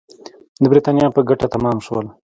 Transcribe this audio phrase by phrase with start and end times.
[0.61, 2.05] د برېټانیا په ګټه تمام شول.